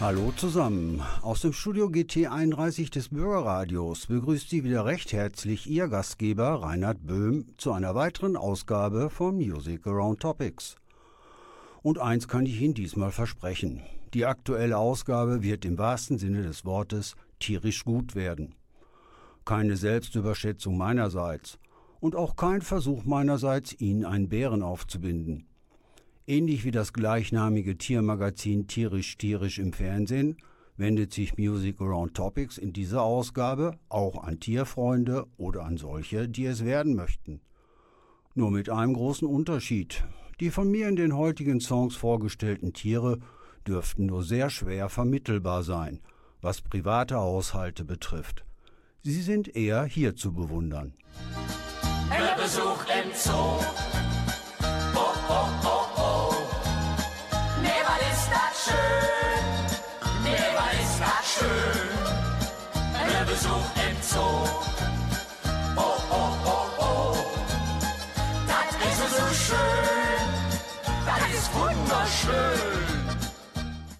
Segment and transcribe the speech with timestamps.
[0.00, 1.02] Hallo zusammen.
[1.20, 7.44] Aus dem Studio GT31 des Bürgerradios begrüßt Sie wieder recht herzlich Ihr Gastgeber Reinhard Böhm
[7.58, 10.76] zu einer weiteren Ausgabe von Music Around Topics.
[11.82, 13.82] Und eins kann ich Ihnen diesmal versprechen.
[14.14, 18.54] Die aktuelle Ausgabe wird im wahrsten Sinne des Wortes tierisch gut werden.
[19.44, 21.58] Keine Selbstüberschätzung meinerseits
[22.00, 25.49] und auch kein Versuch meinerseits, Ihnen einen Bären aufzubinden.
[26.30, 30.36] Ähnlich wie das gleichnamige Tiermagazin Tierisch Tierisch im Fernsehen
[30.76, 36.44] wendet sich Music Around Topics in dieser Ausgabe auch an Tierfreunde oder an solche, die
[36.44, 37.40] es werden möchten.
[38.36, 40.04] Nur mit einem großen Unterschied.
[40.38, 43.18] Die von mir in den heutigen Songs vorgestellten Tiere
[43.66, 45.98] dürften nur sehr schwer vermittelbar sein,
[46.40, 48.44] was private Haushalte betrifft.
[49.02, 50.94] Sie sind eher hier zu bewundern.
[52.36, 53.89] Besuch im Zoo.
[63.30, 64.18] Besuch im Zoo.
[65.76, 67.16] Oh, oh, oh, oh.
[68.46, 70.26] Das ist so schön.
[71.06, 72.60] Das ist wunderschön.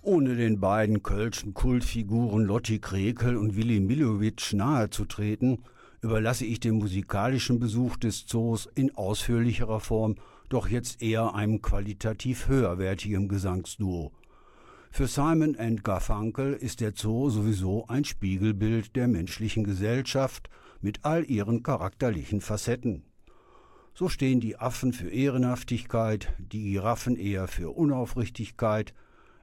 [0.02, 5.62] Ohne den beiden kölschen Kultfiguren Lotti Krekel und Willi Milowitsch nahezutreten,
[6.02, 10.16] überlasse ich den musikalischen Besuch des Zoos in ausführlicherer Form
[10.48, 14.10] doch jetzt eher einem qualitativ höherwertigen Gesangsduo.
[14.92, 21.24] Für Simon and Garfunkel ist der Zoo sowieso ein Spiegelbild der menschlichen Gesellschaft mit all
[21.24, 23.04] ihren charakterlichen Facetten.
[23.94, 28.92] So stehen die Affen für Ehrenhaftigkeit, die Giraffen eher für Unaufrichtigkeit,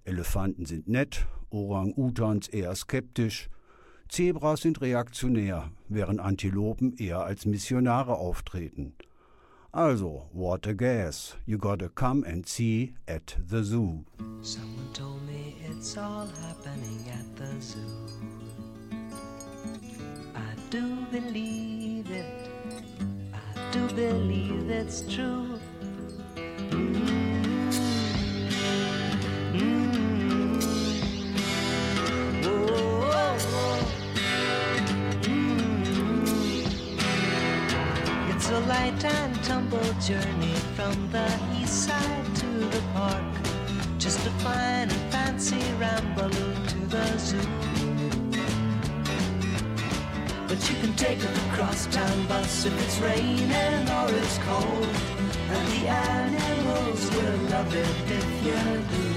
[0.04, 3.50] Elefanten sind nett, Orang-Utans eher skeptisch,
[4.10, 8.94] Zebras sind reaktionär, während Antilopen eher als Missionare auftreten.
[9.73, 11.36] Also, what a guess.
[11.45, 14.05] You gotta come and see at the zoo.
[14.42, 17.80] Someone told me it's all happening at the zoo.
[20.36, 22.50] I do believe it.
[23.33, 25.60] I do believe it's true.
[26.36, 27.17] Mm-hmm.
[38.92, 41.27] Light and tumble journey from the
[41.59, 43.23] east side to the park.
[43.98, 47.37] Just a fine and fancy ramble to the zoo.
[50.47, 54.87] But you can take a crosstown bus if it's raining or it's cold.
[55.49, 58.53] And the animals will love it if you
[58.92, 59.17] do.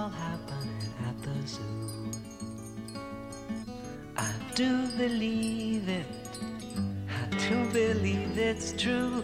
[0.00, 1.60] All happening at the zoo.
[4.16, 6.06] I do believe it.
[7.20, 9.22] I do believe it's true.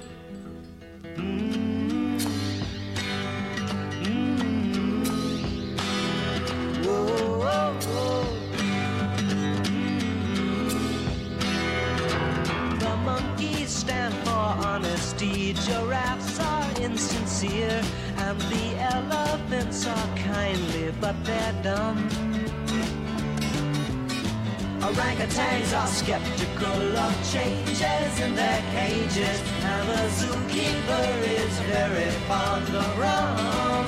[24.96, 32.98] Orangutans are skeptical of changes in their cages, and the zookeeper is very fond of
[32.98, 33.86] rum.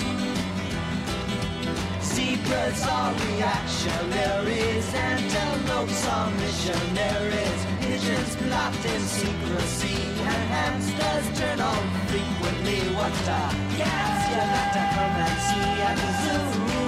[2.03, 9.97] Zebras are reactionaries, antelopes are missionaries, pigeons plot in secrecy,
[10.29, 12.81] and hamsters turn on frequently.
[12.95, 13.43] What a
[13.81, 16.79] gas you got to come at the zoo, at the zoo.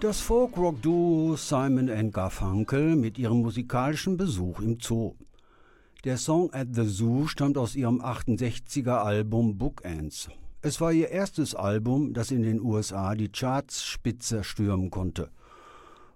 [0.00, 5.14] Das Folk-Rock-Duo Simon Garfunkel mit ihrem musikalischen Besuch im Zoo.
[6.04, 10.30] Der Song At the Zoo stammt aus ihrem 68er Album Bookends.
[10.62, 15.30] Es war ihr erstes Album, das in den USA die Charts spitze stürmen konnte.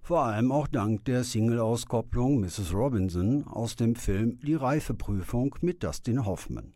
[0.04, 2.74] Vor allem auch dank der Single-Auskopplung Mrs.
[2.74, 6.74] Robinson aus dem Film Die Reifeprüfung mit Dustin Hoffman.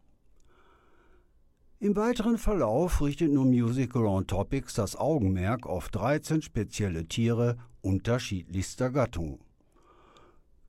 [1.78, 8.88] Im weiteren Verlauf richtet nun Music Around Topics das Augenmerk auf 13 spezielle Tiere unterschiedlichster
[8.88, 9.40] Gattungen.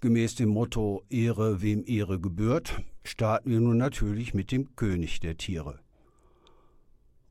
[0.01, 5.37] Gemäß dem Motto Ehre wem Ehre gebührt, starten wir nun natürlich mit dem König der
[5.37, 5.79] Tiere.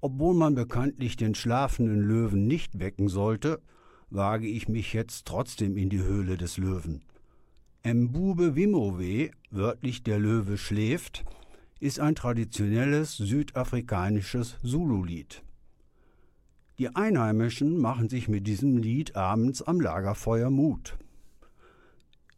[0.00, 3.60] Obwohl man bekanntlich den schlafenden Löwen nicht wecken sollte,
[4.10, 7.02] wage ich mich jetzt trotzdem in die Höhle des Löwen.
[7.84, 11.25] Mbube Wimowe, wörtlich der Löwe schläft,
[11.81, 15.43] ist ein traditionelles südafrikanisches Zulu-Lied.
[16.78, 20.96] Die Einheimischen machen sich mit diesem Lied abends am Lagerfeuer Mut.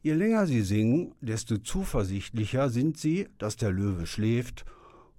[0.03, 4.65] Je länger sie singen, desto zuversichtlicher sind sie, dass der Löwe schläft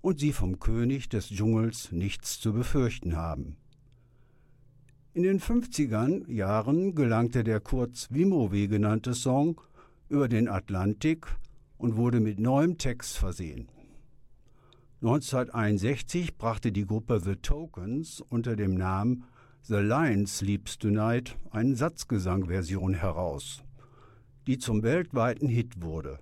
[0.01, 3.57] und sie vom König des Dschungels nichts zu befürchten haben.
[5.13, 9.59] In den 50er Jahren gelangte der kurz Wimowe genannte Song
[10.07, 11.27] über den Atlantik
[11.77, 13.67] und wurde mit neuem Text versehen.
[15.01, 19.25] 1961 brachte die Gruppe The Tokens unter dem Namen
[19.63, 23.65] The Lion Sleeps Tonight eine Satzgesangversion heraus,
[24.47, 26.19] die zum weltweiten Hit wurde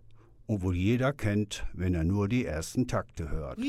[0.48, 3.60] und wohl jeder kennt, wenn er nur die ersten Takte hört.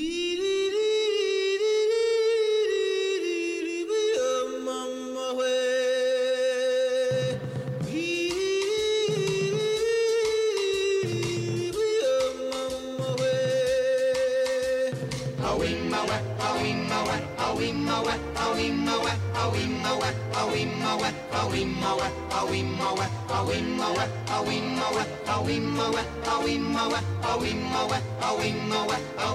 [19.40, 19.48] a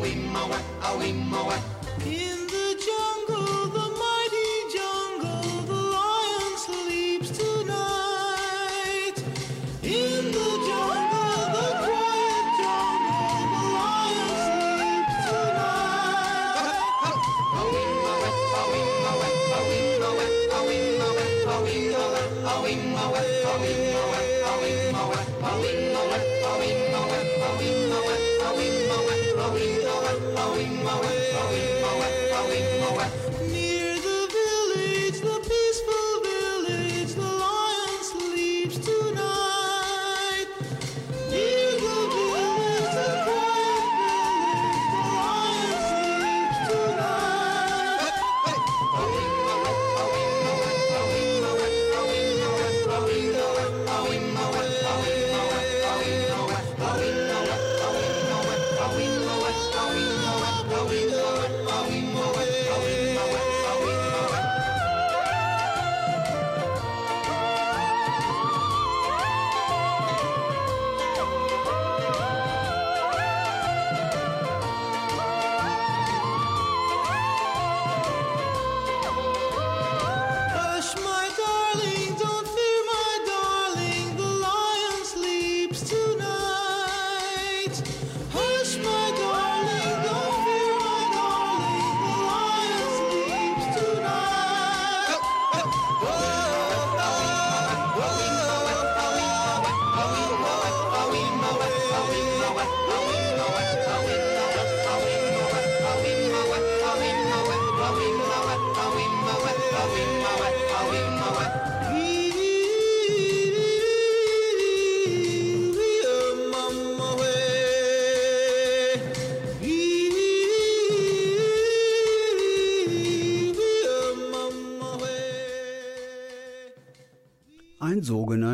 [0.02, 1.75] wee moa, a wee moa,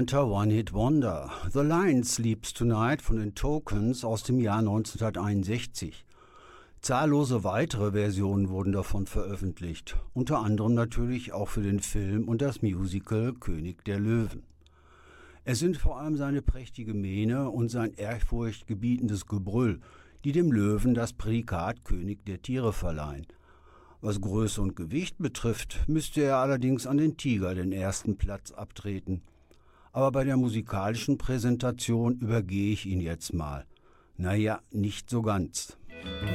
[0.02, 1.32] sogenannter One-Hit-Wonder.
[1.54, 6.06] The Lion Sleeps Tonight von den Tokens aus dem Jahr 1961.
[6.82, 12.64] Zahllose weitere Versionen wurden davon veröffentlicht, unter anderem natürlich auch für den Film und das
[12.64, 14.42] Musical König der Löwen.
[15.44, 19.82] Es sind vor allem seine prächtige Mähne und sein ehrfurchtgebietendes Gebrüll,
[20.24, 23.28] die dem Löwen das Prädikat König der Tiere verleihen.
[24.02, 29.22] Was Größe und Gewicht betrifft, müsste er allerdings an den Tiger den ersten Platz abtreten.
[29.94, 33.66] Aber bei der musikalischen Präsentation übergehe ich ihn jetzt mal.
[34.16, 35.78] Naja, nicht so ganz.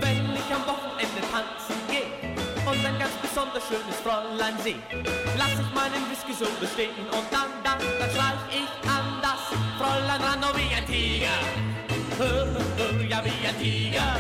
[0.01, 4.77] Wenn ich am Wochenende tanzen gehe und ein ganz besonders schönes Fräulein sehe,
[5.39, 9.41] lass ich meinen Whisky so bestehen und dann, dann, dann schleich ich an das
[9.79, 11.39] Fräulein ran, oh wie ein Tiger.
[12.19, 14.17] Oh, oh, oh, ja, wie ein Tiger.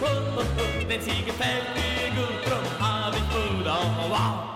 [0.00, 0.06] Oh,
[0.38, 4.54] oh, oh, denn sie gefällt mir gut, drum hab ich Mut, oh, wow.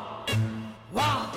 [0.92, 1.27] Wow.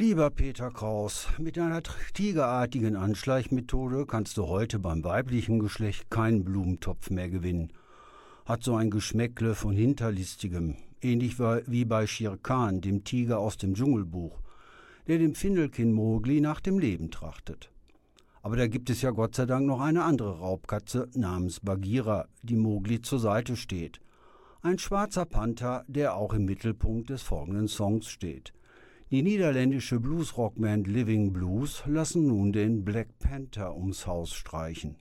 [0.00, 1.82] Lieber Peter Kraus, mit einer
[2.14, 7.70] tigerartigen Anschleichmethode kannst du heute beim weiblichen Geschlecht keinen Blumentopf mehr gewinnen.
[8.46, 13.74] Hat so ein Geschmäckle von Hinterlistigem, ähnlich wie bei Shere Khan, dem Tiger aus dem
[13.74, 14.40] Dschungelbuch,
[15.06, 17.70] der dem Findelkind Mowgli nach dem Leben trachtet.
[18.40, 22.56] Aber da gibt es ja Gott sei Dank noch eine andere Raubkatze namens Bagheera, die
[22.56, 24.00] Mowgli zur Seite steht.
[24.62, 28.54] Ein schwarzer Panther, der auch im Mittelpunkt des folgenden Songs steht.
[29.10, 34.98] Die niederländische Bluesrockband Living Blues lassen nun den Black Panther ums Haus streichen.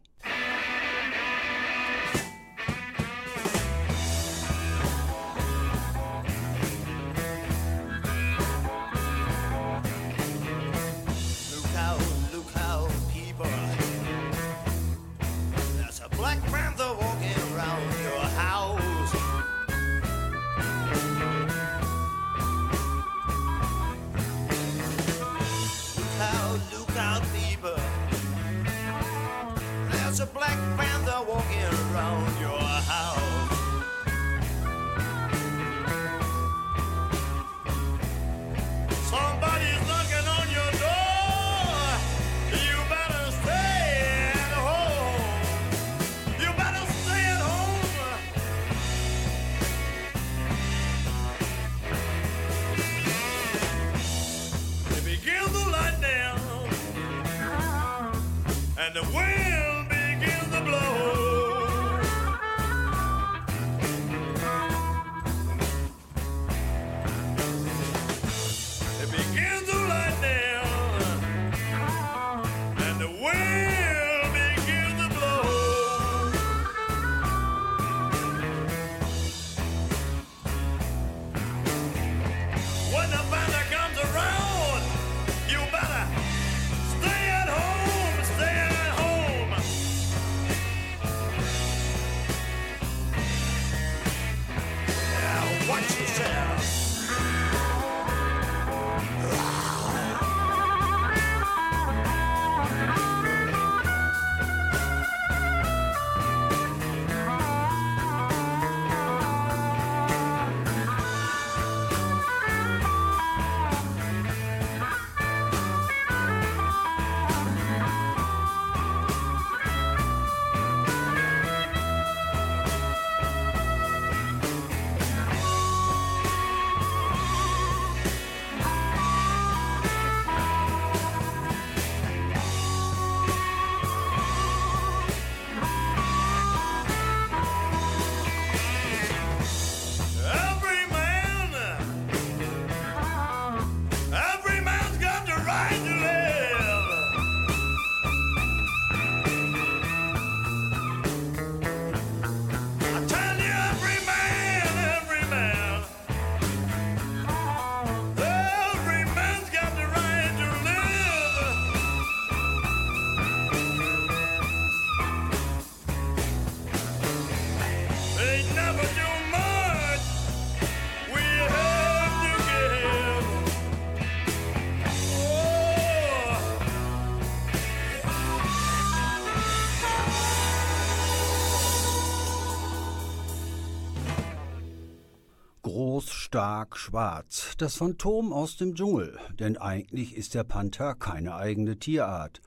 [186.39, 192.39] Stark schwarz, das Phantom aus dem Dschungel, denn eigentlich ist der Panther keine eigene Tierart,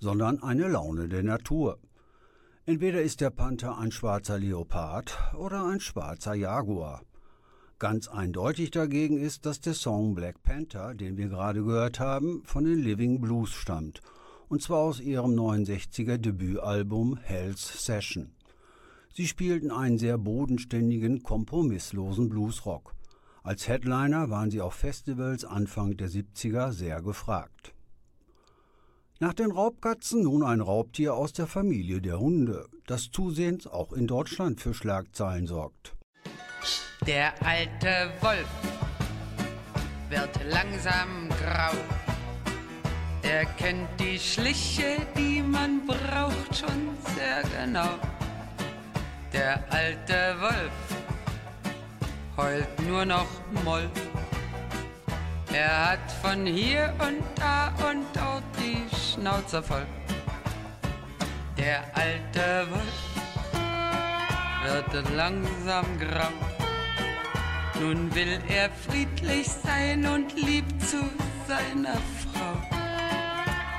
[0.00, 1.78] sondern eine Laune der Natur.
[2.64, 7.02] Entweder ist der Panther ein schwarzer Leopard oder ein schwarzer Jaguar.
[7.78, 12.64] Ganz eindeutig dagegen ist, dass der Song Black Panther, den wir gerade gehört haben, von
[12.64, 14.00] den Living Blues stammt,
[14.48, 18.32] und zwar aus ihrem 69er Debütalbum Hell's Session.
[19.14, 22.96] Sie spielten einen sehr bodenständigen, kompromisslosen Bluesrock.
[23.46, 27.74] Als Headliner waren sie auf Festivals Anfang der 70er sehr gefragt.
[29.20, 34.08] Nach den Raubkatzen nun ein Raubtier aus der Familie der Hunde, das zusehends auch in
[34.08, 35.94] Deutschland für Schlagzeilen sorgt.
[37.06, 38.48] Der alte Wolf
[40.08, 41.76] wird langsam grau.
[43.22, 47.94] Er kennt die Schliche, die man braucht, schon sehr genau.
[49.32, 51.05] Der alte Wolf
[52.36, 53.28] heult nur noch
[53.64, 53.88] Moll.
[55.52, 59.86] Er hat von hier und da und dort die Schnauze voll.
[61.56, 63.16] Der alte Wolf
[64.64, 66.28] wird langsam grau.
[67.80, 70.98] Nun will er friedlich sein und lieb zu
[71.46, 72.54] seiner Frau.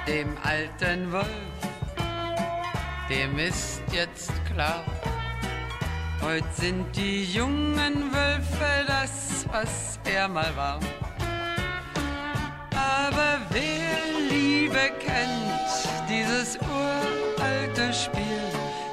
[0.08, 1.28] Dem alten Wolf,
[3.10, 4.84] dem ist jetzt klar,
[6.28, 10.78] Heute sind die jungen Wölfe das, was er mal war.
[12.76, 18.44] Aber wer Liebe kennt, dieses uralte Spiel,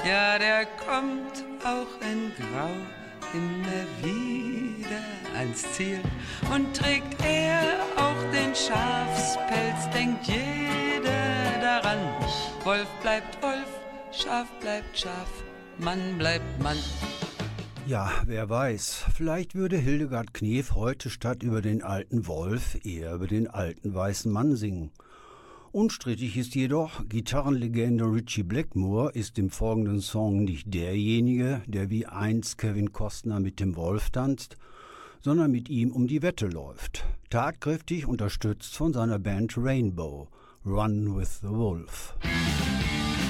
[0.08, 2.70] ja, der kommt auch in Grau
[3.32, 5.02] immer wieder
[5.36, 6.02] ans Ziel
[6.54, 11.98] und trägt er auch den Schafspelz denkt jeder daran.
[12.62, 13.66] Wolf bleibt Wolf,
[14.12, 15.42] Schaf bleibt Schaf,
[15.78, 16.76] Mann bleibt Mann.
[17.86, 23.26] Ja, wer weiß, vielleicht würde Hildegard Knef heute statt über den alten Wolf eher über
[23.26, 24.90] den alten weißen Mann singen.
[25.72, 32.58] Unstrittig ist jedoch, Gitarrenlegende Richie Blackmore ist im folgenden Song nicht derjenige, der wie einst
[32.58, 34.56] Kevin Costner mit dem Wolf tanzt,
[35.20, 37.04] sondern mit ihm um die Wette läuft.
[37.28, 40.28] Tatkräftig unterstützt von seiner Band Rainbow,
[40.64, 42.14] Run with the Wolf.
[42.22, 43.23] Ein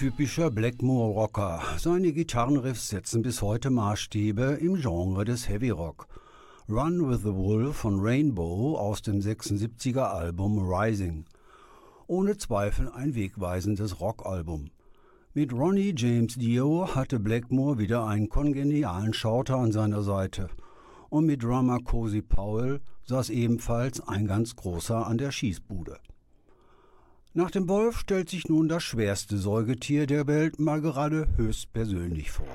[0.00, 1.60] typischer Blackmore-Rocker.
[1.76, 6.08] Seine Gitarrenriffs setzen bis heute Maßstäbe im Genre des Heavy Rock.
[6.70, 11.26] Run with the Wolf von Rainbow aus dem 76er Album Rising.
[12.06, 14.70] Ohne Zweifel ein wegweisendes Rockalbum.
[15.34, 20.48] Mit Ronnie James Dio hatte Blackmore wieder einen kongenialen Schauter an seiner Seite.
[21.10, 25.98] Und mit Drummer Cozy Powell saß ebenfalls ein ganz großer an der Schießbude.
[27.32, 32.48] Nach dem Wolf stellt sich nun das schwerste Säugetier der Welt mal gerade höchstpersönlich vor.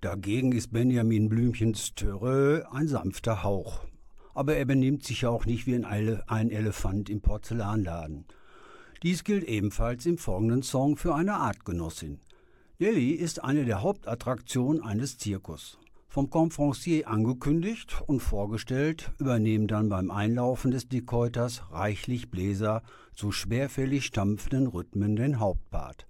[0.00, 3.84] Da Dagegen ist Benjamin Blümchens Törö ein sanfter Hauch.
[4.34, 8.24] Aber er benimmt sich ja auch nicht wie ein Elefant im Porzellanladen.
[9.02, 12.20] Dies gilt ebenfalls im folgenden Song für eine Artgenossin.
[12.78, 15.78] Nelly ist eine der Hauptattraktionen eines Zirkus.
[16.08, 22.82] Vom Confrancier angekündigt und vorgestellt, übernehmen dann beim Einlaufen des Dekäuters reichlich Bläser
[23.14, 26.06] zu schwerfällig stampfenden Rhythmen den Hauptpart.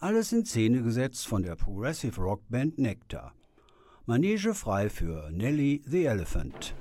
[0.00, 3.32] Alles in Szene gesetzt von der Progressive Rockband Nectar.
[4.06, 6.74] Manege frei für Nelly the Elephant.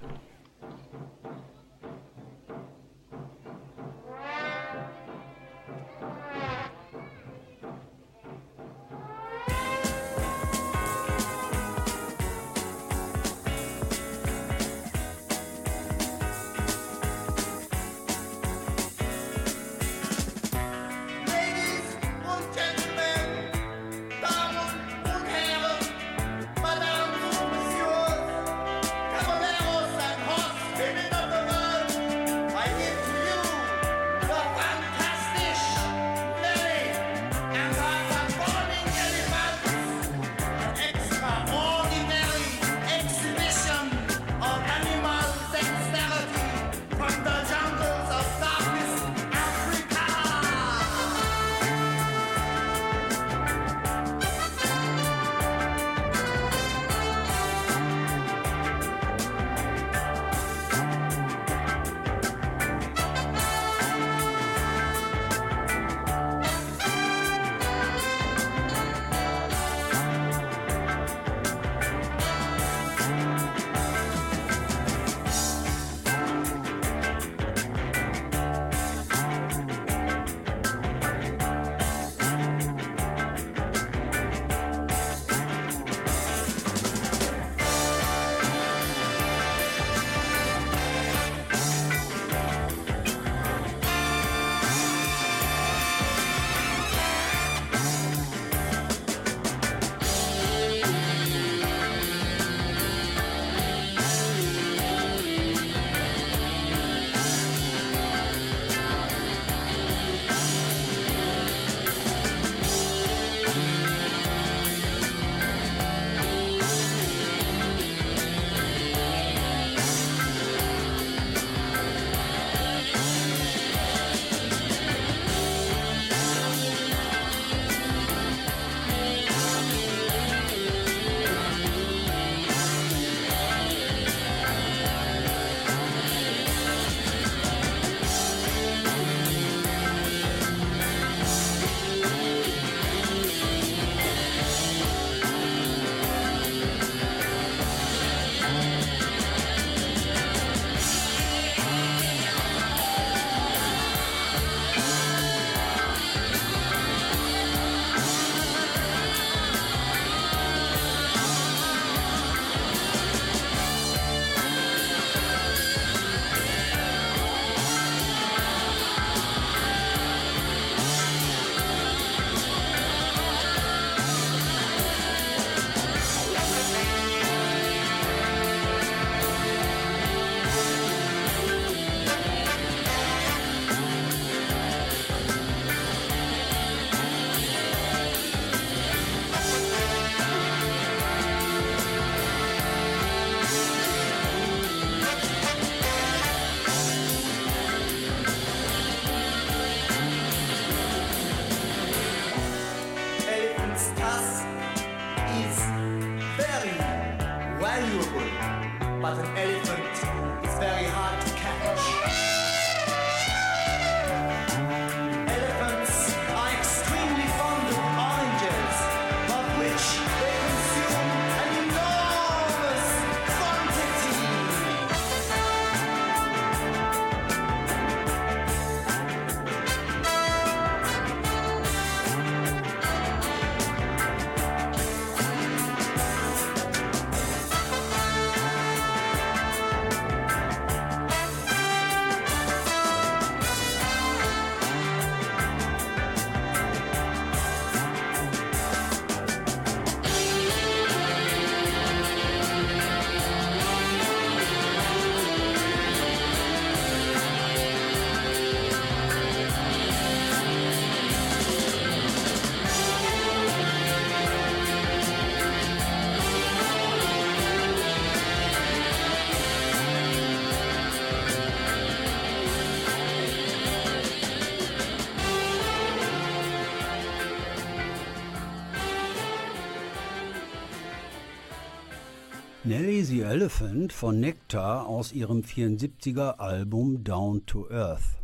[282.68, 288.20] Nelly the Elephant von Nectar aus ihrem 74er Album Down to Earth.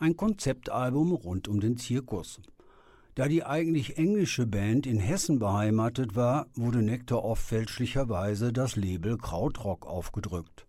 [0.00, 2.40] Ein Konzeptalbum rund um den Zirkus.
[3.14, 9.18] Da die eigentlich englische Band in Hessen beheimatet war, wurde Nectar oft fälschlicherweise das Label
[9.18, 10.66] Krautrock aufgedrückt.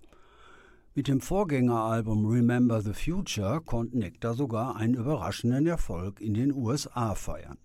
[0.94, 7.16] Mit dem Vorgängeralbum Remember the Future konnte Nectar sogar einen überraschenden Erfolg in den USA
[7.16, 7.58] feiern.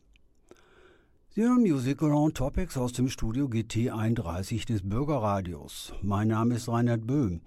[1.34, 5.94] Hören Music Around Topics aus dem Studio GT 31 des Bürgerradios.
[6.02, 7.40] Mein Name ist Reinhard Böhm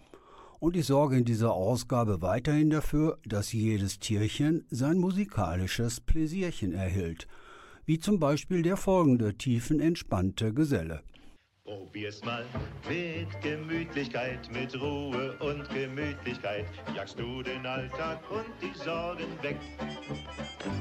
[0.59, 7.27] und ich sorge in dieser Ausgabe weiterhin dafür, dass jedes Tierchen sein musikalisches Pläsierchen erhält,
[7.85, 11.03] wie zum Beispiel der folgende tiefenentspannte Geselle.
[11.65, 12.45] Probier's mal
[12.87, 16.67] mit Gemütlichkeit, mit Ruhe und Gemütlichkeit.
[16.95, 19.57] Jagst du den Alltag und die Sorgen weg.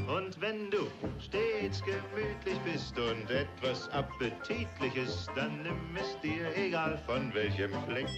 [0.06, 0.86] Und wenn du
[1.18, 8.08] stets gemütlich bist und etwas Appetitliches, dann nimm es dir egal von welchem Fleck.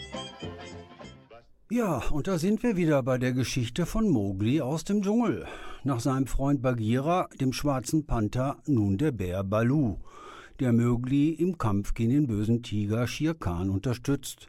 [1.71, 5.47] Ja, und da sind wir wieder bei der Geschichte von Mowgli aus dem Dschungel.
[5.85, 9.99] Nach seinem Freund Bagheera, dem schwarzen Panther, nun der Bär Balu
[10.61, 14.49] der Mowgli im Kampf gegen den bösen Tiger Shere Khan unterstützt.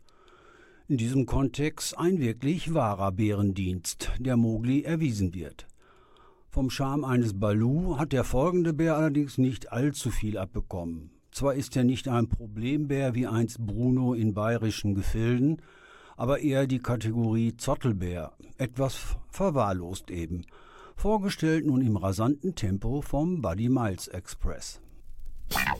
[0.88, 5.68] In diesem Kontext ein wirklich wahrer Bärendienst, der Mowgli erwiesen wird.
[6.50, 11.12] Vom Charme eines Balu hat der folgende Bär allerdings nicht allzu viel abbekommen.
[11.32, 15.62] Zwar ist er nicht ein Problembär wie einst Bruno in bayerischen Gefilden,
[16.16, 20.46] aber eher die Kategorie Zottelbär, etwas verwahrlost eben.
[20.96, 24.82] Vorgestellt nun im rasanten Tempo vom Buddy Miles Express.
[25.54, 25.78] Wow.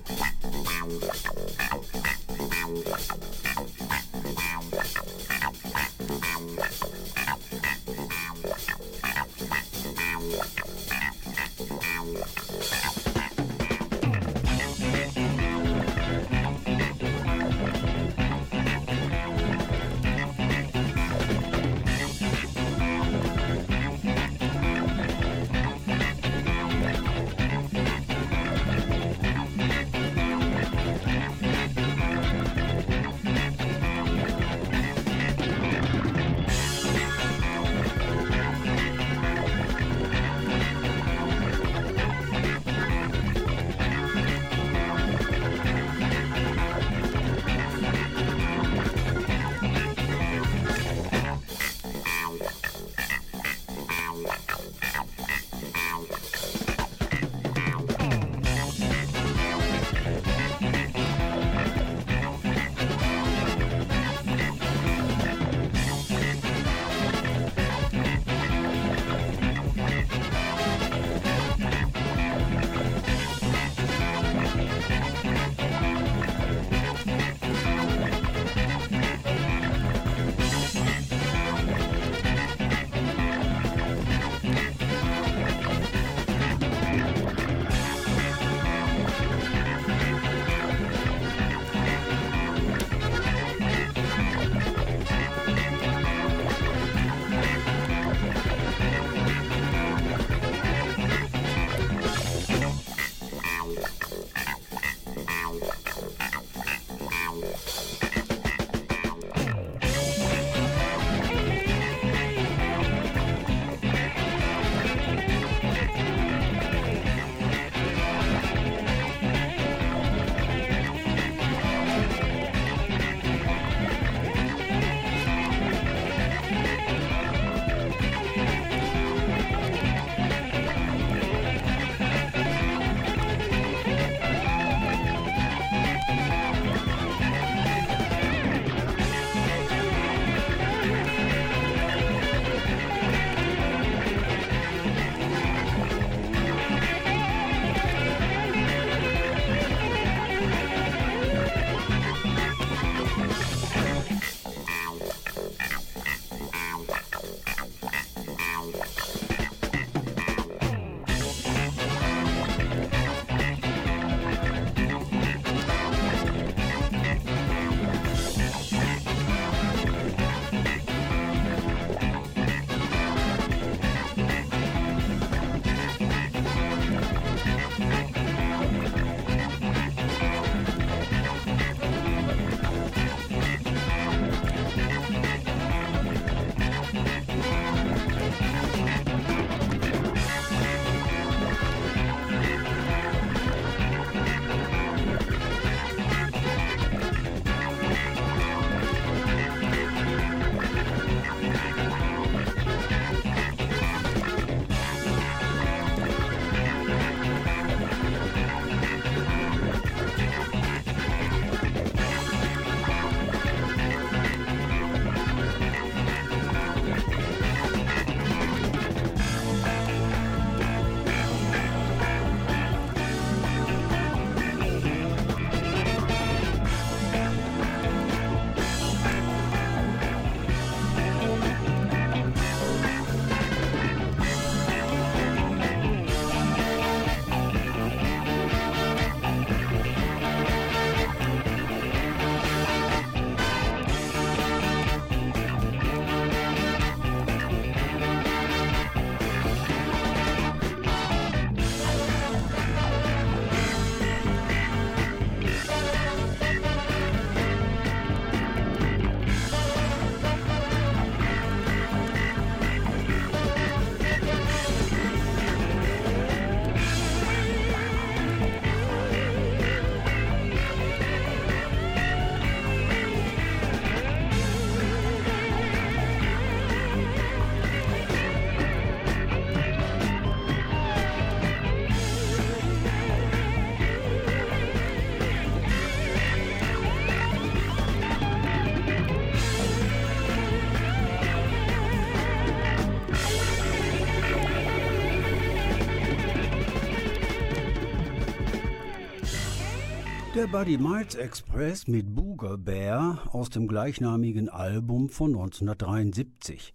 [300.36, 306.74] Der Buddy Miles Express mit Booger Bear aus dem gleichnamigen Album von 1973.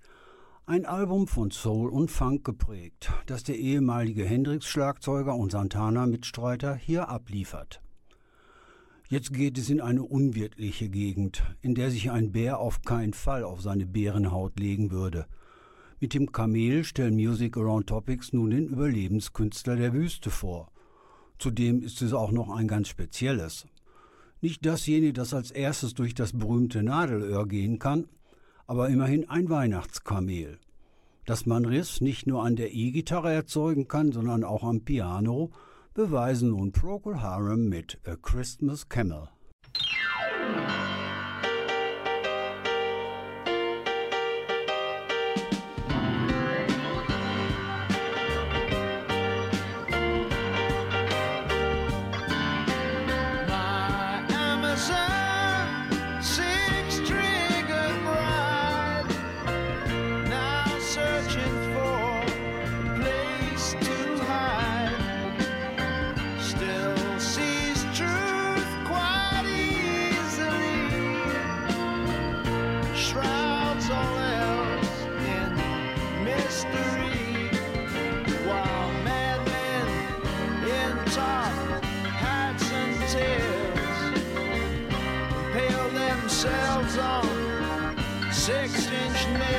[0.66, 7.82] Ein Album von Soul und Funk geprägt, das der ehemalige Hendrix-Schlagzeuger und Santana-Mitstreiter hier abliefert.
[9.08, 13.44] Jetzt geht es in eine unwirtliche Gegend, in der sich ein Bär auf keinen Fall
[13.44, 15.26] auf seine Bärenhaut legen würde.
[16.00, 20.71] Mit dem Kamel stellen Music Around Topics nun den Überlebenskünstler der Wüste vor.
[21.42, 23.66] Zudem ist es auch noch ein ganz spezielles.
[24.40, 28.06] Nicht dasjenige, das als erstes durch das berühmte Nadelöhr gehen kann,
[28.68, 30.60] aber immerhin ein Weihnachtskamel.
[31.26, 35.50] Dass man Riss nicht nur an der E-Gitarre erzeugen kann, sondern auch am Piano,
[35.94, 39.28] beweisen nun Procol Harum mit A Christmas Camel.
[88.42, 89.51] six inch nails.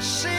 [0.00, 0.37] see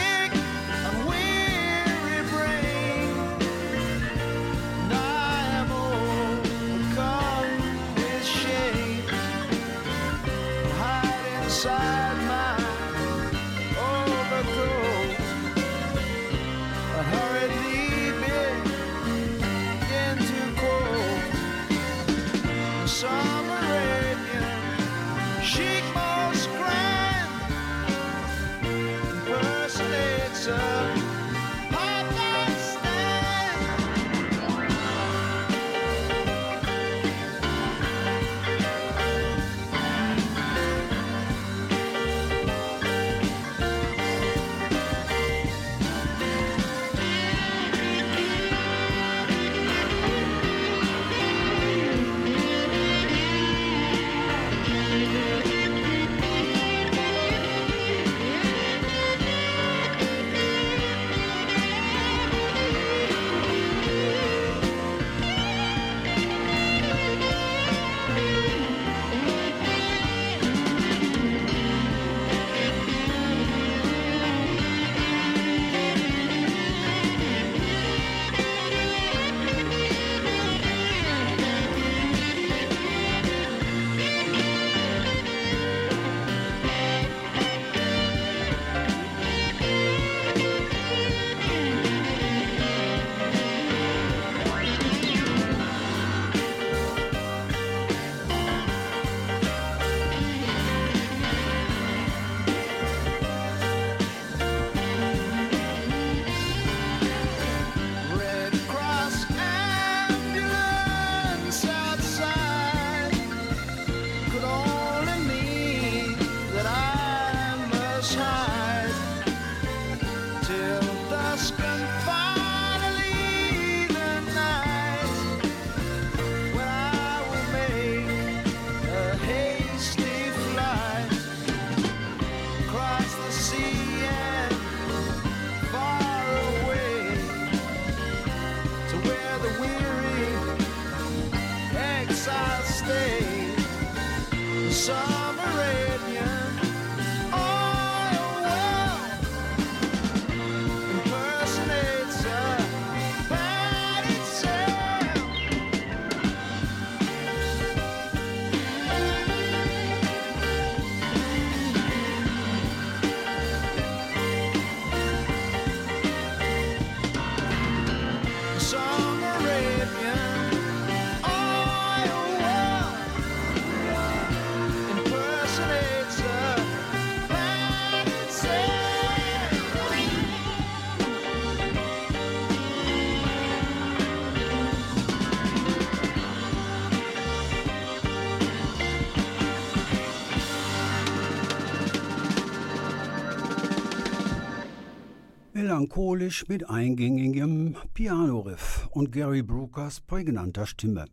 [195.80, 201.06] Melancholisch mit eingängigem Piano-Riff und Gary Brookers prägnanter Stimme.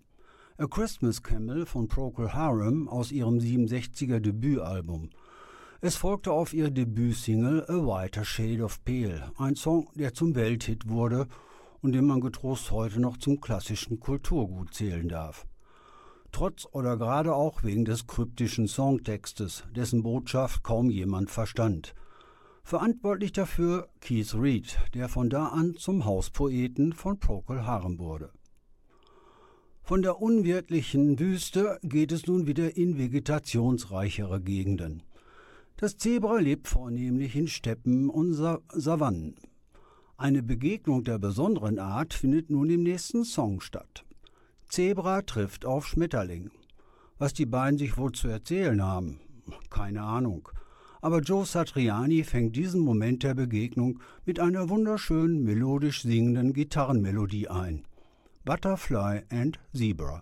[0.58, 5.10] A Christmas Camel von Procol Harum aus ihrem 67er Debütalbum.
[5.80, 10.90] Es folgte auf ihre Debütsingle A Whiter Shade of Pale, ein Song, der zum Welthit
[10.90, 11.28] wurde
[11.82, 15.48] und den man getrost heute noch zum klassischen Kulturgut zählen darf.
[16.34, 21.96] Trotz oder gerade auch wegen des kryptischen Songtextes, dessen Botschaft kaum jemand verstand–
[22.68, 28.30] Verantwortlich dafür Keith Reed, der von da an zum Hauspoeten von Procol Harum wurde.
[29.84, 35.02] Von der unwirtlichen Wüste geht es nun wieder in vegetationsreichere Gegenden.
[35.78, 39.36] Das Zebra lebt vornehmlich in Steppen und Sa Savannen.
[40.18, 44.04] Eine Begegnung der besonderen Art findet nun im nächsten Song statt.
[44.68, 46.52] Zebra trifft auf Schmetterling.
[47.18, 49.22] Was die beiden sich wohl zu erzählen haben,
[49.70, 50.50] keine Ahnung
[51.08, 57.86] aber Joe Satriani fängt diesen Moment der Begegnung mit einer wunderschönen melodisch singenden Gitarrenmelodie ein.
[58.44, 60.22] Butterfly and Zebra.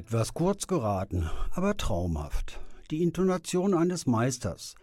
[0.00, 2.58] Etwas kurz geraten, aber traumhaft.
[2.90, 4.74] Die Intonation eines Meisters.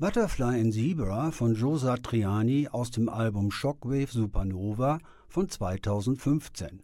[0.00, 4.98] Butterfly in Zebra von Joe Satriani aus dem Album Shockwave Supernova
[5.28, 6.82] von 2015.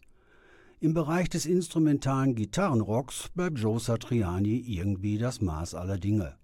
[0.79, 6.37] Im Bereich des instrumentalen Gitarrenrocks bleibt Joe Satriani irgendwie das Maß aller Dinge.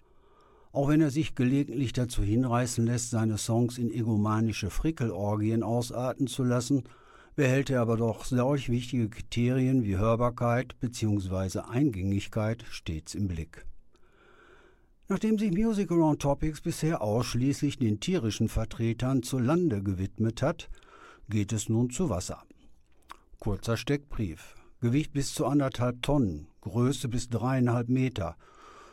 [0.72, 6.42] Auch wenn er sich gelegentlich dazu hinreißen lässt, seine Songs in egomanische Frickelorgien ausarten zu
[6.42, 6.82] lassen,
[7.36, 11.60] behält er aber doch solch wichtige Kriterien wie Hörbarkeit bzw.
[11.60, 13.66] Eingängigkeit stets im Blick.
[15.08, 20.68] Nachdem sich Music Around Topics bisher ausschließlich den tierischen Vertretern zu Lande gewidmet hat,
[21.28, 22.42] geht es nun zu Wasser.
[23.38, 28.36] Kurzer Steckbrief, Gewicht bis zu anderthalb Tonnen, Größe bis dreieinhalb Meter,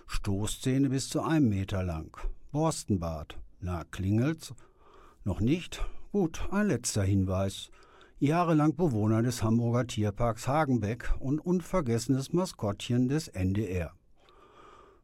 [0.06, 2.16] Stoßzähne bis zu einem Meter lang,
[2.52, 4.54] Borstenbart, na klingelt's?
[5.24, 5.84] Noch nicht?
[6.12, 7.72] Gut, ein letzter Hinweis–
[8.20, 13.92] jahrelang Bewohner des Hamburger Tierparks Hagenbeck und unvergessenes Maskottchen des NDR.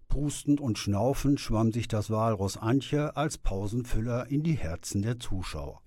[0.07, 5.81] Prustend und schnaufend schwamm sich das Walross Antje als Pausenfüller in die Herzen der Zuschauer.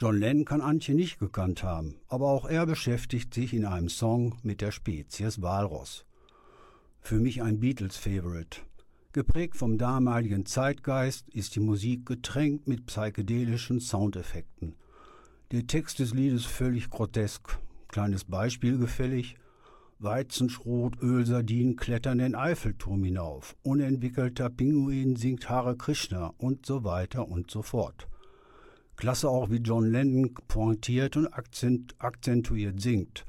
[0.00, 4.36] John Lennon kann Antje nicht gekannt haben, aber auch er beschäftigt sich in einem Song
[4.42, 6.06] mit der Spezies Walross.
[7.00, 8.60] Für mich ein Beatles-Favorite.
[9.12, 14.74] Geprägt vom damaligen Zeitgeist ist die Musik getränkt mit psychedelischen Soundeffekten–
[15.52, 17.58] der Text des Liedes völlig grotesk.
[17.88, 19.34] Kleines Beispiel gefällig.
[19.98, 23.56] Weizenschrot, Ölsardinen klettern den Eiffelturm hinauf.
[23.62, 28.06] Unentwickelter Pinguin singt Hare Krishna und so weiter und so fort.
[28.96, 33.26] Klasse auch, wie John Lennon pointiert und akzent, akzentuiert singt.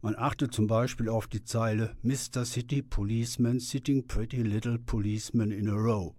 [0.00, 2.44] Man achte zum Beispiel auf die Zeile Mr.
[2.44, 6.12] City Policeman sitting pretty little policeman in a row.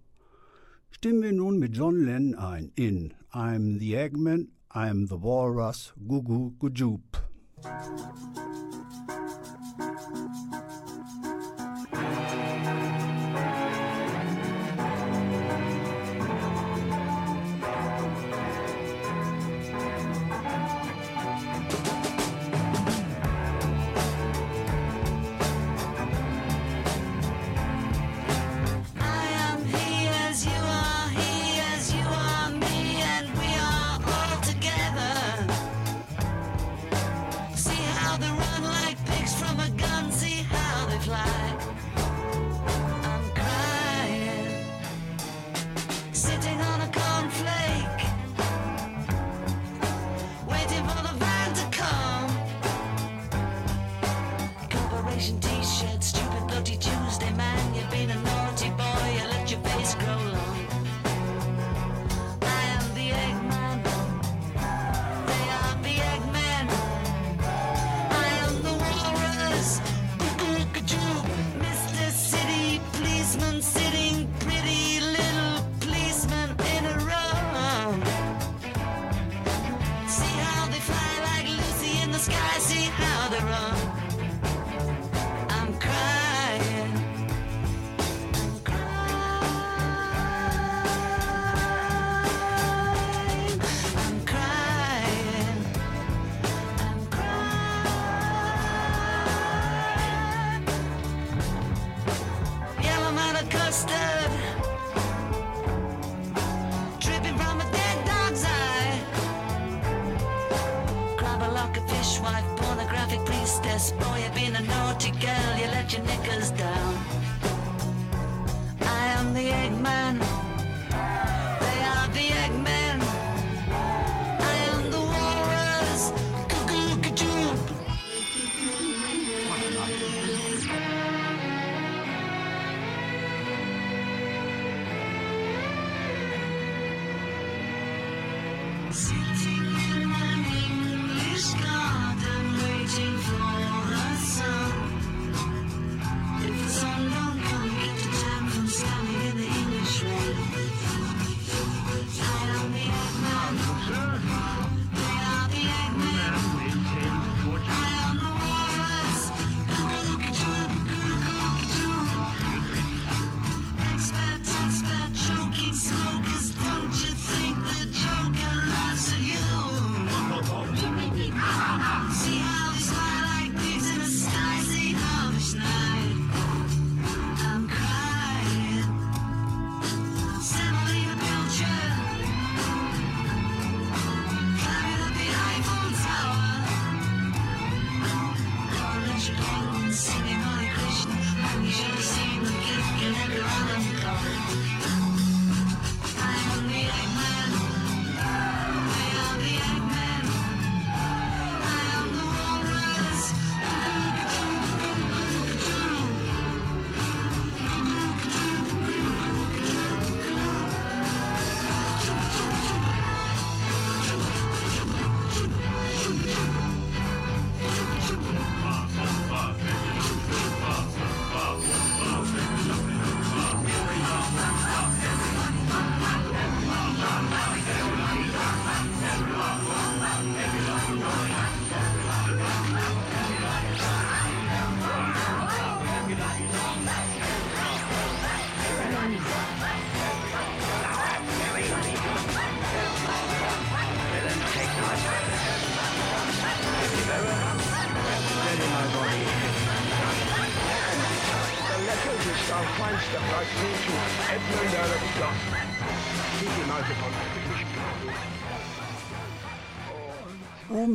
[0.90, 6.56] Stimmen wir nun mit John Lennon ein in I'm the Eggman, I'm the Walrus, Gugu
[6.58, 7.00] Gujoop.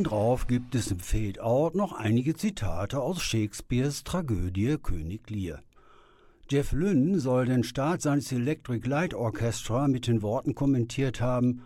[0.10, 5.62] Obendrauf gibt es im Fade-Out noch einige Zitate aus Shakespeares Tragödie König Lear.
[6.50, 11.62] Jeff Lynne soll den Start seines Electric Light Orchestra mit den Worten kommentiert haben: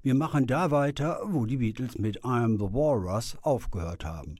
[0.00, 4.36] Wir machen da weiter, wo die Beatles mit I Am the Walrus aufgehört haben.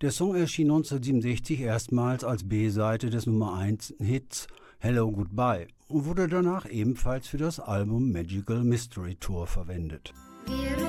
[0.00, 4.46] Der Song erschien 1967 erstmals als B-Seite des Nummer 1 Hits
[4.78, 10.14] Hello Goodbye und wurde danach ebenfalls für das Album Magical Mystery Tour verwendet.
[10.46, 10.79] Wir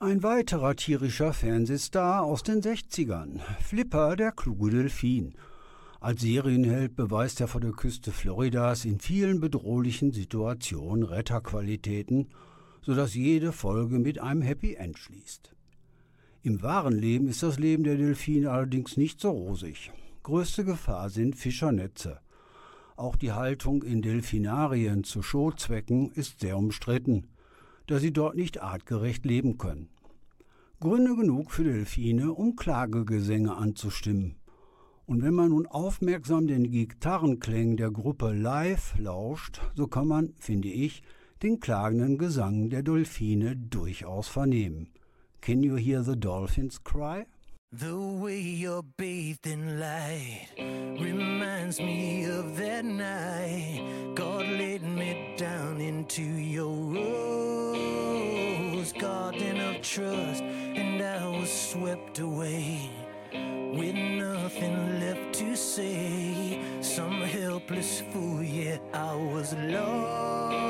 [0.00, 5.34] Ein weiterer tierischer Fernsehstar aus den 60ern, Flipper, der kluge Delfin.
[5.98, 12.28] Als Serienheld beweist er vor der Küste Floridas in vielen bedrohlichen Situationen Retterqualitäten,
[12.80, 15.52] sodass jede Folge mit einem Happy End schließt.
[16.44, 19.90] Im wahren Leben ist das Leben der Delfine allerdings nicht so rosig.
[20.22, 22.20] Größte Gefahr sind Fischernetze.
[22.94, 27.26] Auch die Haltung in Delfinarien zu Showzwecken ist sehr umstritten,
[27.88, 29.88] da sie dort nicht artgerecht leben können.
[30.78, 34.36] Gründe genug für Delfine, um Klagegesänge anzustimmen.
[35.06, 40.68] Und wenn man nun aufmerksam den Gitarrenklängen der Gruppe Live lauscht, so kann man, finde
[40.68, 41.02] ich,
[41.42, 44.90] den klagenden Gesang der Delfine durchaus vernehmen.
[45.40, 47.26] Can you hear the dolphins cry?
[47.70, 55.80] The way you're bathed in light reminds me of that night God laid me down
[55.80, 57.67] into your
[58.88, 62.88] rose garden of trust, and I was swept away
[63.32, 66.60] with nothing left to say.
[66.80, 70.66] Some helpless fool, yeah, I was lost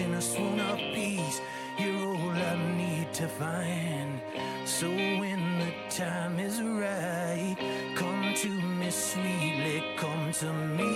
[0.00, 1.40] in a swoon of peace.
[1.78, 4.20] You're all I need to find.
[4.64, 7.56] So when the time is right,
[7.96, 10.88] come to me sweetly, come to me,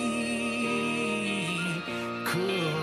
[2.25, 2.76] come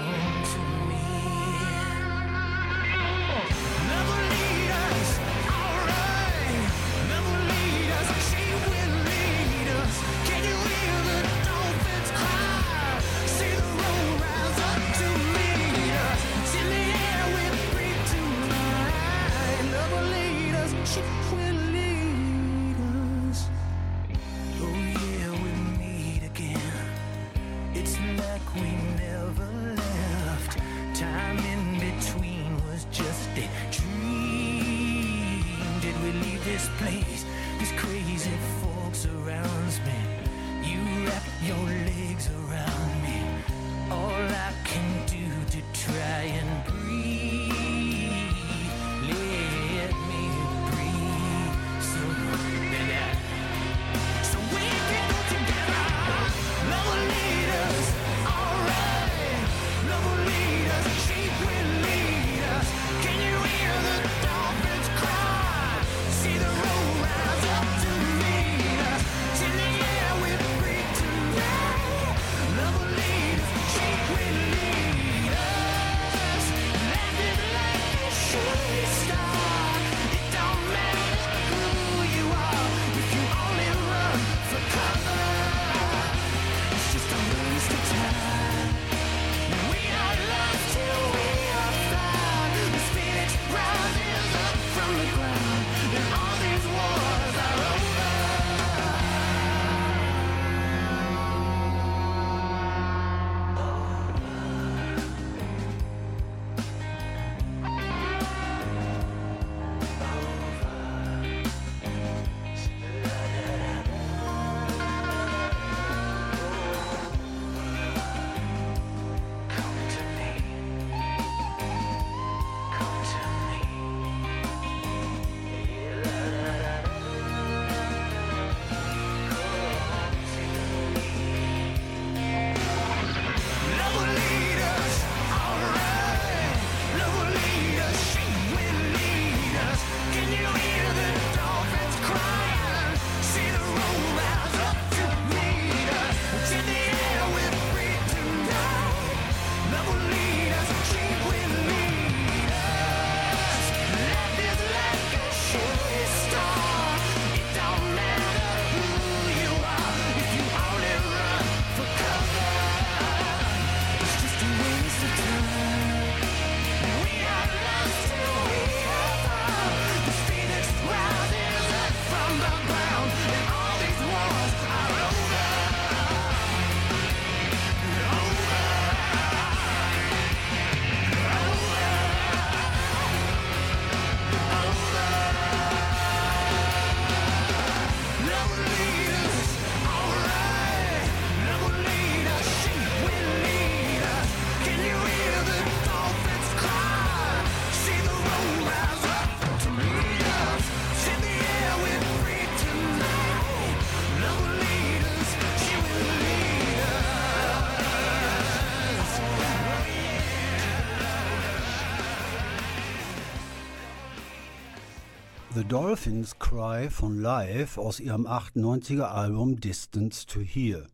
[215.74, 220.86] Dolphins Cry von Live aus ihrem 98er Album Distance to Here.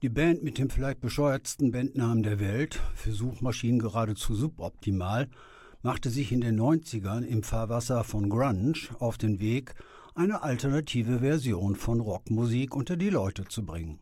[0.00, 5.28] Die Band mit dem vielleicht bescheuertsten Bandnamen der Welt, für Suchmaschinen geradezu suboptimal,
[5.82, 9.74] machte sich in den 90ern im Fahrwasser von Grunge auf den Weg,
[10.14, 13.98] eine alternative Version von Rockmusik unter die Leute zu bringen.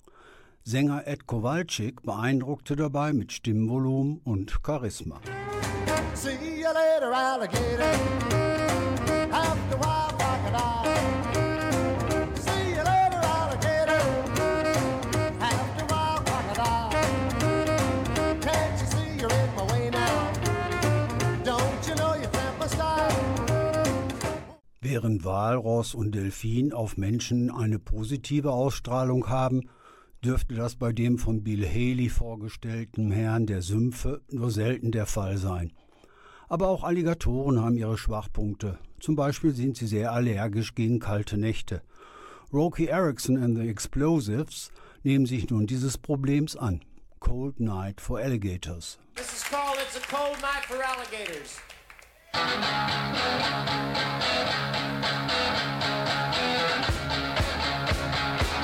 [0.63, 5.21] Sänger Ed Kowalczyk beeindruckte dabei mit Stimmvolumen und Charisma.
[6.15, 8.39] See you later, alligator.
[25.01, 29.69] Während Walross und Delfin auf Menschen eine positive Ausstrahlung haben,
[30.25, 35.37] dürfte das bei dem von Bill Haley vorgestellten Herrn der Sümpfe nur selten der Fall
[35.39, 35.73] sein.
[36.49, 38.81] Aber auch Alligatoren haben ihre Schwachpunkte.
[38.99, 41.81] Zum Beispiel sind sie sehr allergisch gegen kalte Nächte.
[42.53, 44.73] Roky Erickson and the Explosives
[45.05, 46.81] nehmen sich nun dieses Problems an.
[47.21, 48.99] Cold Night for Alligators.
[49.15, 51.61] This is called It's a Cold Night for Alligators.
[52.33, 52.45] そし
[58.53, 58.58] て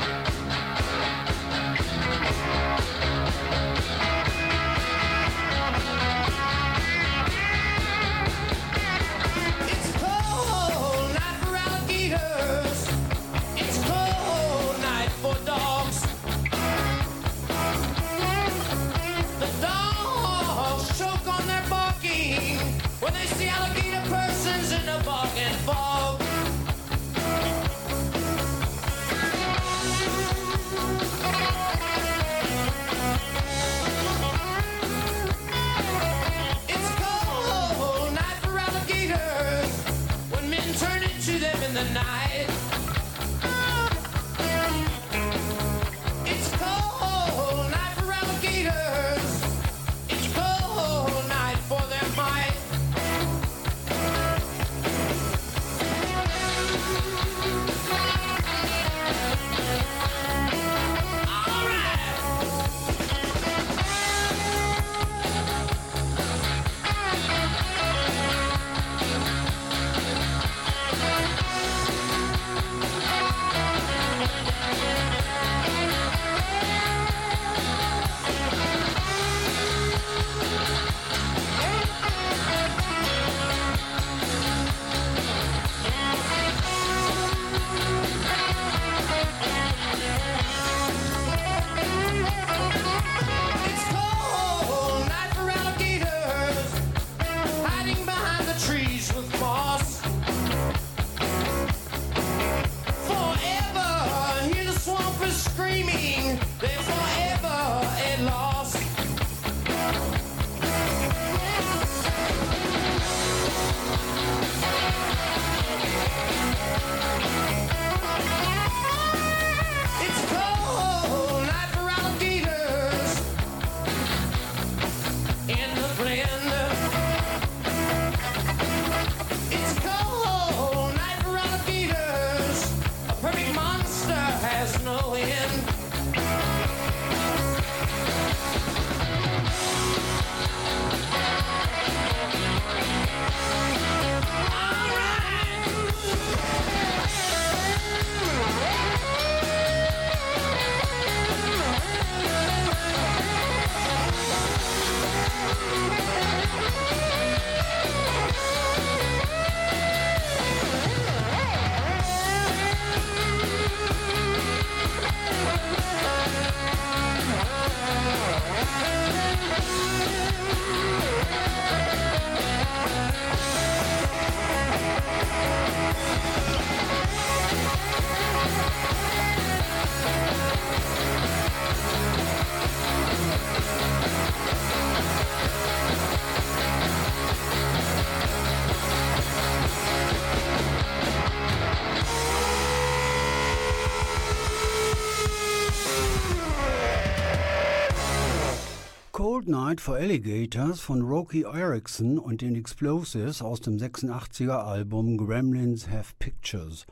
[199.35, 205.89] Cold Night for Alligators von Roky Erickson und den Explosives aus dem 86er Album Gremlins
[205.89, 206.87] Have Pictures.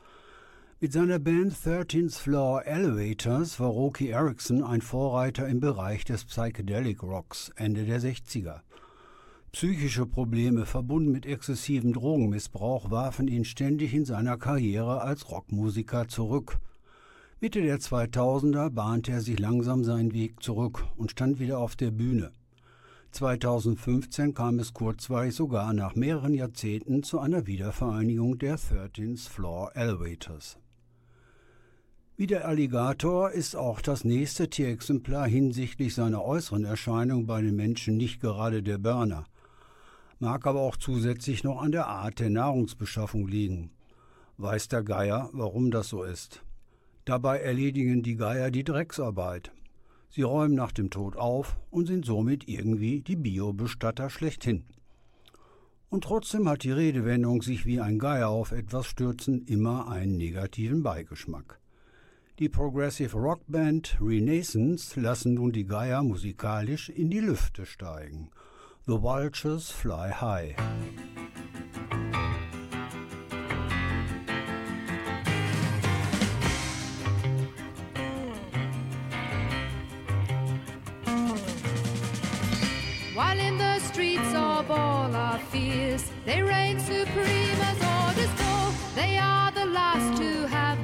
[0.81, 7.01] Mit seiner Band 13th Floor Elevators war Roky Erickson ein Vorreiter im Bereich des Psychedelic
[7.01, 8.59] Rocks Ende der 60er.
[9.53, 16.59] Psychische Probleme verbunden mit exzessivem Drogenmissbrauch warfen ihn ständig in seiner Karriere als Rockmusiker zurück.
[17.43, 21.91] Mitte der 2000er bahnte er sich langsam seinen Weg zurück und stand wieder auf der
[21.91, 22.31] Bühne.
[23.11, 30.57] 2015 kam es kurzweilig sogar nach mehreren Jahrzehnten zu einer Wiedervereinigung der 13th Floor Elevators.
[32.15, 37.97] Wie der Alligator ist auch das nächste Tierexemplar hinsichtlich seiner äußeren Erscheinung bei den Menschen
[37.97, 39.25] nicht gerade der Burner,
[40.17, 43.71] mag aber auch zusätzlich noch an der Art der Nahrungsbeschaffung liegen.
[44.37, 46.41] Weiß der Geier, warum das so ist.
[47.05, 49.51] Dabei erledigen die Geier die Drecksarbeit.
[50.09, 54.63] Sie räumen nach dem Tod auf und sind somit irgendwie die Biobestatter schlechthin.
[55.89, 60.81] Und trotzdem hat die Redewendung sich wie ein Geier auf etwas stürzen immer einen negativen
[60.81, 61.59] Beigeschmack.
[62.39, 68.31] Die Progressive Rockband Renaissance lassen nun die Geier musikalisch in die Lüfte steigen.
[68.87, 70.55] The Vultures Fly High.
[83.13, 88.73] While in the streets of all our fears, they reign supreme as orders go.
[88.95, 90.82] They are the last to have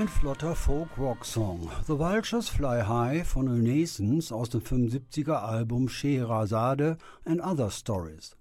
[0.00, 1.68] Ein flotter Folk-Rock-Song.
[1.86, 6.96] The Vultures Fly High von Renaissance aus dem 75er Album Scheherazade
[7.26, 8.34] and Other Stories.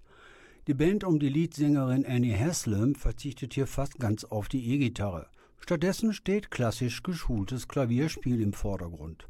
[0.68, 5.28] Die Band um die Leadsängerin Annie Haslam verzichtet hier fast ganz auf die E-Gitarre.
[5.60, 9.28] Stattdessen steht klassisch geschultes Klavierspiel im Vordergrund.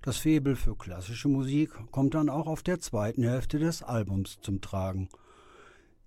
[0.00, 4.60] Das Faible für klassische Musik kommt dann auch auf der zweiten Hälfte des Albums zum
[4.60, 5.08] Tragen.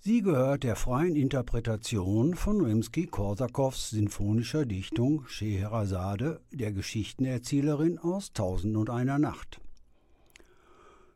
[0.08, 8.90] Sie gehört der freien Interpretation von Rimsky-Korsakows sinfonischer Dichtung Scheherazade, der Geschichtenerzählerin aus Tausend und
[8.90, 9.60] einer Nacht.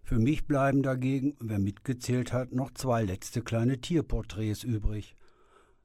[0.03, 5.15] Für mich bleiben dagegen, wer mitgezählt hat, noch zwei letzte kleine Tierporträts übrig.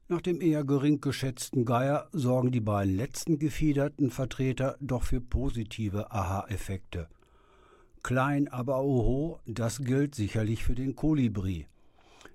[0.09, 6.11] Nach dem eher gering geschätzten Geier sorgen die beiden letzten gefiederten Vertreter doch für positive
[6.11, 7.07] Aha-Effekte.
[8.03, 11.69] Klein, aber oho, das gilt sicherlich für den Kolibri.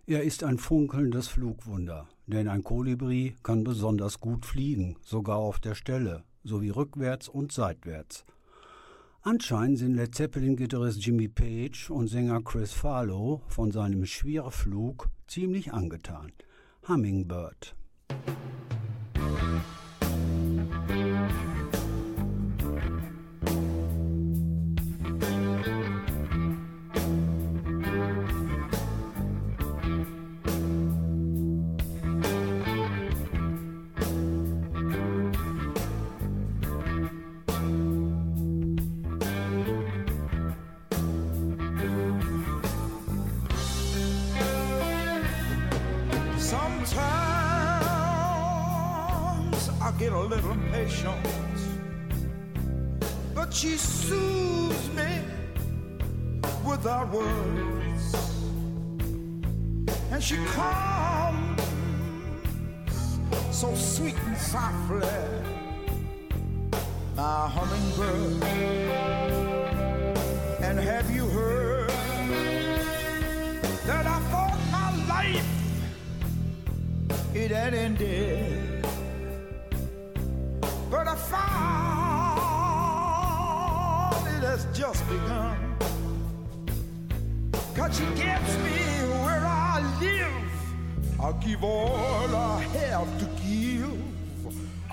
[0.07, 5.75] Er ist ein funkelndes Flugwunder, denn ein Kolibri kann besonders gut fliegen, sogar auf der
[5.75, 8.25] Stelle, sowie rückwärts und seitwärts.
[9.21, 16.31] Anscheinend sind Led Zeppelin-Gitarrist Jimmy Page und Sänger Chris Farlow von seinem Schwirrflug ziemlich angetan.
[16.87, 17.75] Hummingbird.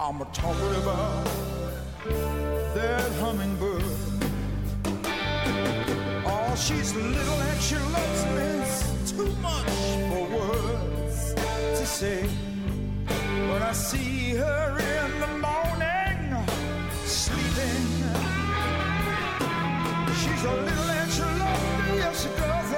[0.09, 1.25] I'm talking about
[2.75, 3.83] that hummingbird.
[6.25, 9.69] Oh, she's little and she loves me It's too much
[10.09, 12.27] for words to say.
[13.51, 16.47] When I see her in the morning,
[17.05, 17.87] sleeping,
[20.21, 22.73] she's a little and she loves me, yes she does.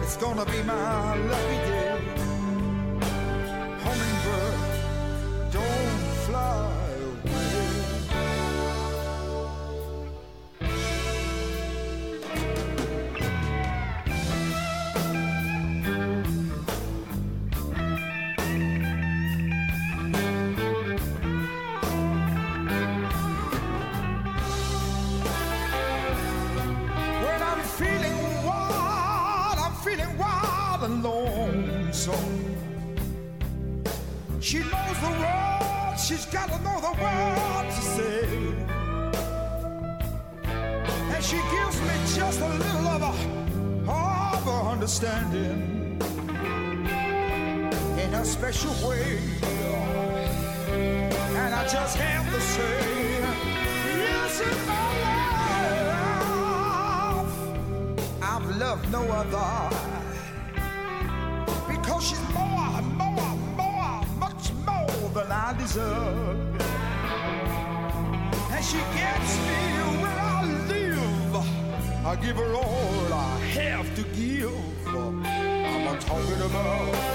[0.00, 1.75] It's gonna be my lucky day.
[48.26, 49.18] Special way.
[50.68, 53.20] And I just have to say,
[54.02, 54.88] yes, in my
[57.20, 57.32] life,
[58.22, 59.70] I've loved no other.
[61.68, 66.60] Because she's more, more, more, much more than I deserve.
[68.50, 69.58] And she gets me
[70.02, 71.36] where I live.
[72.04, 74.50] I give her all I have to give.
[74.88, 77.05] I'm talking about,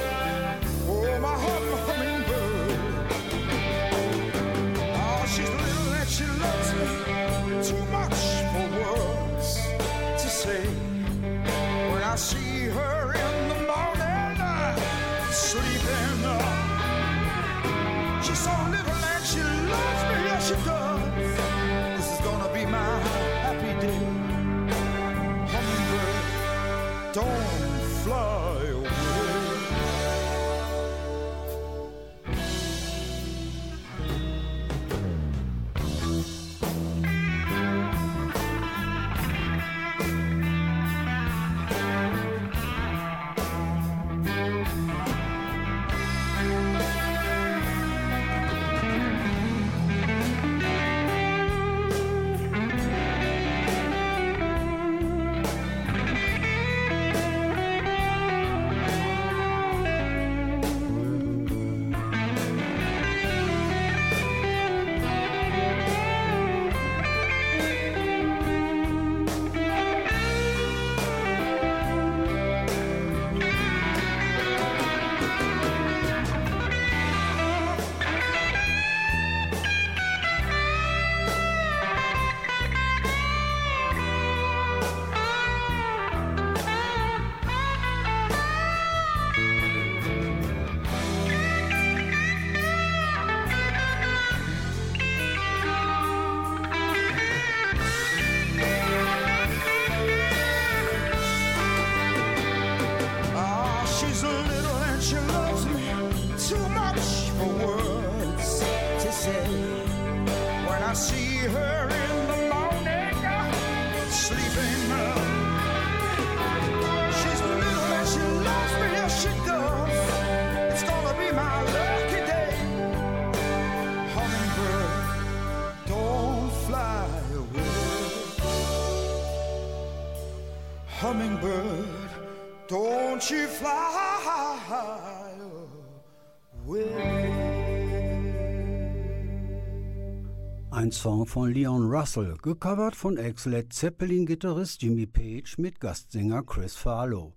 [140.91, 147.31] Ein Song von Leon Russell, gecovert von Ex-Led Zeppelin-Gitarrist Jimmy Page mit Gastsänger Chris Farlow.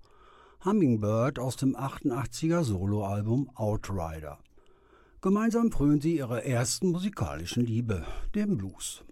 [0.64, 4.40] Hummingbird aus dem 88er Soloalbum Outrider.
[5.20, 8.04] Gemeinsam frönen sie ihrer ersten musikalischen Liebe,
[8.34, 9.04] dem Blues.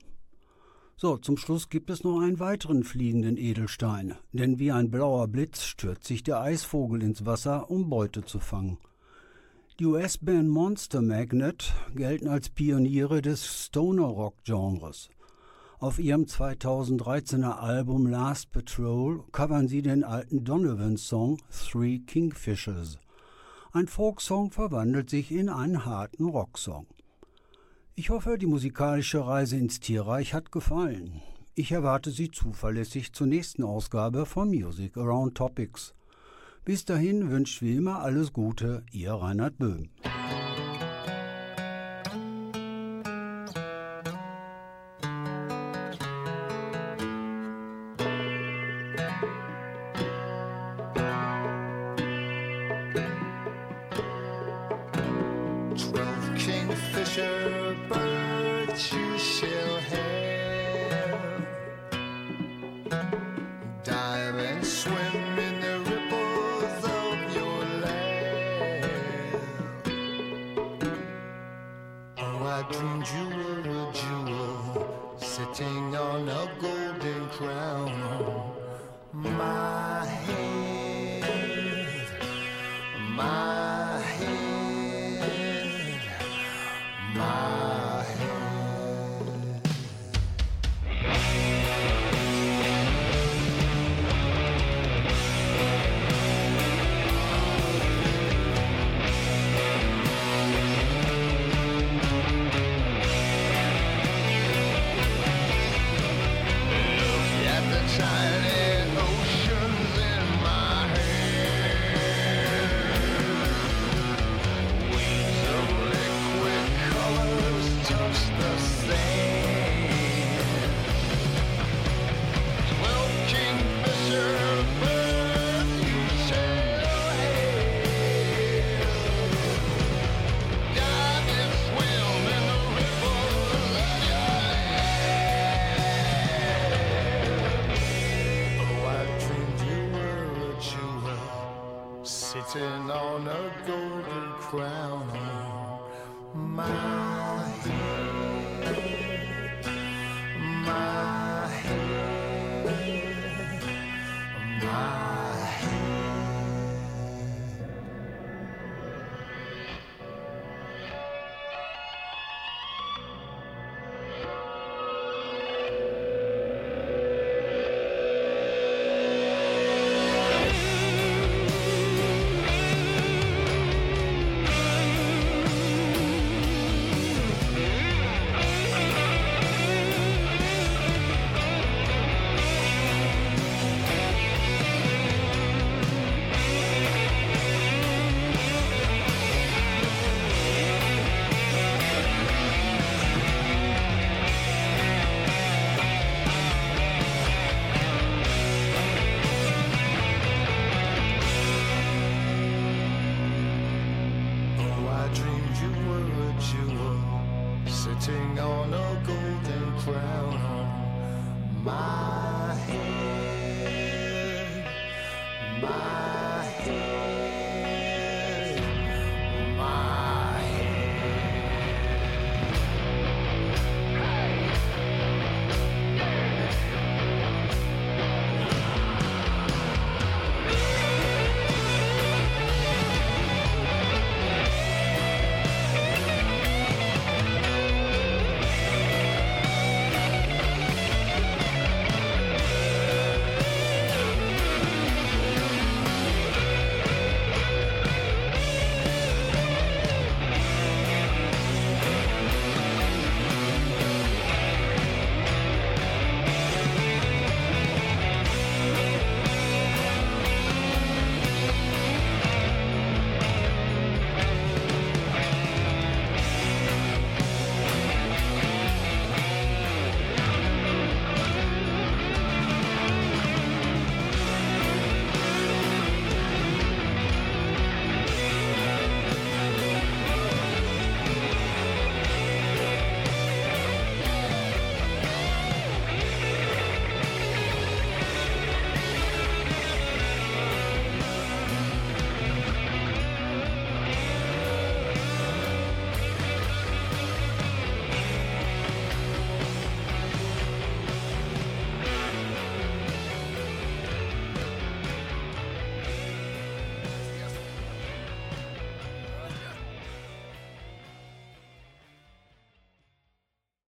[0.96, 5.62] So, zum Schluss gibt es noch einen weiteren fliegenden Edelstein, denn wie ein blauer Blitz
[5.62, 8.78] stürzt sich der Eisvogel ins Wasser, um Beute zu fangen.
[9.82, 15.10] Die US-Band Monster Magnet gelten als Pioniere des Stoner Rock-Genres.
[15.80, 22.96] Auf ihrem 2013er Album Last Patrol covern sie den alten Donovan-Song Three Kingfishers.
[23.72, 26.86] Ein Folksong verwandelt sich in einen harten Rocksong.
[27.96, 31.20] Ich hoffe, die musikalische Reise ins Tierreich hat gefallen.
[31.56, 35.92] Ich erwarte Sie zuverlässig zur nächsten Ausgabe von Music Around Topics.
[36.64, 39.88] Bis dahin wünscht wie immer alles Gute, Ihr Reinhard Böhm.